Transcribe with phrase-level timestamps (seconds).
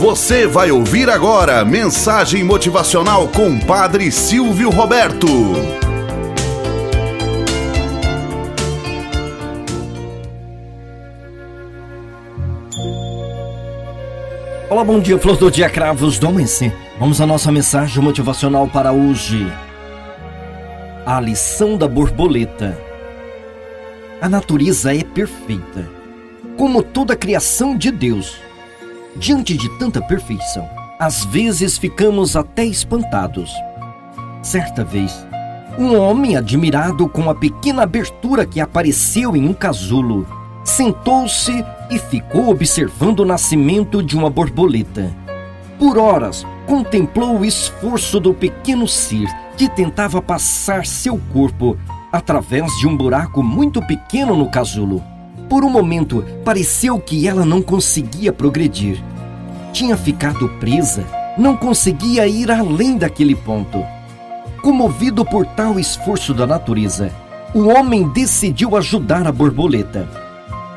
[0.00, 5.26] Você vai ouvir agora mensagem motivacional com Padre Silvio Roberto.
[14.70, 16.74] Olá, bom dia, flor do dia, cravos do amanhecer.
[16.98, 19.46] Vamos à nossa mensagem motivacional para hoje.
[21.04, 22.74] A lição da borboleta.
[24.18, 25.86] A natureza é perfeita,
[26.56, 28.48] como toda a criação de Deus
[29.16, 33.52] Diante de tanta perfeição, às vezes ficamos até espantados.
[34.42, 35.26] Certa vez,
[35.78, 40.26] um homem admirado com a pequena abertura que apareceu em um casulo
[40.64, 45.14] sentou-se e ficou observando o nascimento de uma borboleta.
[45.78, 51.76] Por horas, contemplou o esforço do pequeno ser que tentava passar seu corpo
[52.12, 55.02] através de um buraco muito pequeno no casulo.
[55.50, 59.02] Por um momento, pareceu que ela não conseguia progredir.
[59.72, 61.04] Tinha ficado presa,
[61.36, 63.84] não conseguia ir além daquele ponto.
[64.62, 67.10] Comovido por tal esforço da natureza,
[67.52, 70.08] o homem decidiu ajudar a borboleta.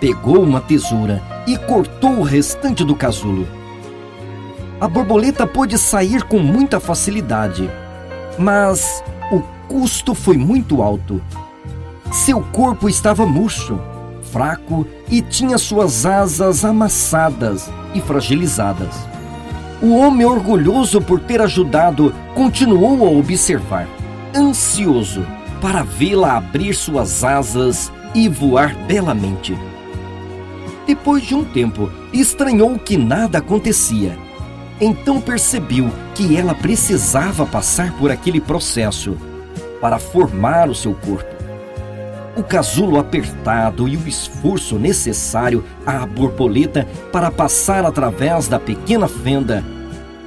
[0.00, 3.46] Pegou uma tesoura e cortou o restante do casulo.
[4.80, 7.70] A borboleta pôde sair com muita facilidade,
[8.36, 11.22] mas o custo foi muito alto.
[12.10, 13.78] Seu corpo estava murcho
[14.32, 18.94] fraco e tinha suas asas amassadas e fragilizadas.
[19.80, 23.86] O homem, orgulhoso por ter ajudado, continuou a observar,
[24.34, 25.24] ansioso
[25.60, 29.56] para vê-la abrir suas asas e voar belamente.
[30.86, 34.16] Depois de um tempo, estranhou que nada acontecia.
[34.80, 39.16] Então percebeu que ela precisava passar por aquele processo
[39.80, 41.35] para formar o seu corpo
[42.36, 49.64] o casulo apertado e o esforço necessário à borboleta para passar através da pequena fenda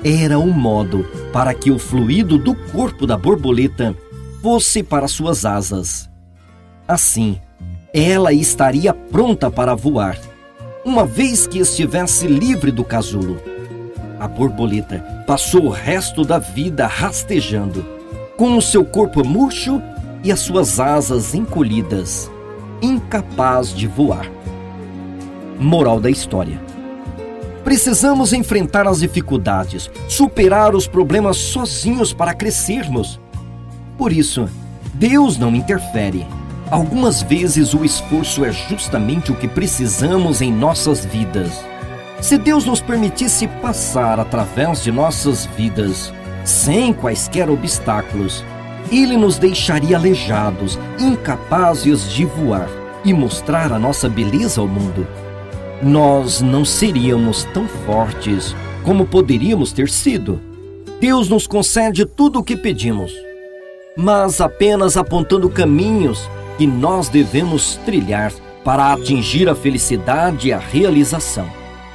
[0.04, 3.96] era o modo para que o fluido do corpo da borboleta
[4.42, 6.09] fosse para suas asas.
[6.88, 7.40] Assim,
[7.94, 10.18] ela estaria pronta para voar,
[10.86, 13.40] uma vez que estivesse livre do casulo.
[14.19, 17.86] A borboleta passou o resto da vida rastejando,
[18.38, 19.81] com o seu corpo murcho
[20.24, 22.30] e as suas asas encolhidas,
[22.81, 24.30] incapaz de voar.
[25.59, 26.62] Moral da história:
[27.63, 33.19] Precisamos enfrentar as dificuldades, superar os problemas sozinhos para crescermos.
[33.97, 34.50] Por isso,
[34.94, 36.25] Deus não interfere.
[36.72, 41.63] Algumas vezes o esforço é justamente o que precisamos em nossas vidas.
[42.22, 46.13] Se Deus nos permitisse passar através de nossas vidas,
[46.44, 48.44] sem quaisquer obstáculos,
[48.91, 52.69] ele nos deixaria aleijados, incapazes de voar
[53.05, 55.07] e mostrar a nossa beleza ao mundo.
[55.81, 60.41] Nós não seríamos tão fortes como poderíamos ter sido.
[61.00, 63.13] Deus nos concede tudo o que pedimos,
[63.95, 68.33] mas apenas apontando caminhos que nós devemos trilhar
[68.66, 71.47] para atingir a felicidade e a realização.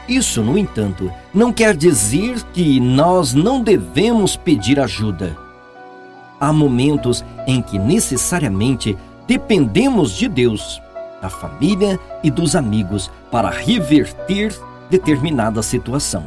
[0.08, 5.43] Isso, no entanto, não quer dizer que nós não devemos pedir ajuda
[6.44, 8.96] há momentos em que necessariamente
[9.26, 10.80] dependemos de Deus,
[11.20, 14.54] da família e dos amigos para reverter
[14.90, 16.24] determinada situação.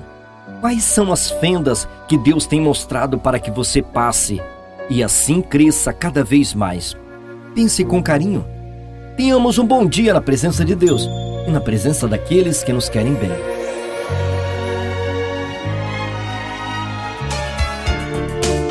[0.60, 4.42] Quais são as fendas que Deus tem mostrado para que você passe
[4.90, 6.98] e assim cresça cada vez mais?
[7.54, 8.46] Pense com carinho.
[9.16, 11.08] Tenhamos um bom dia na presença de Deus
[11.48, 13.57] e na presença daqueles que nos querem bem.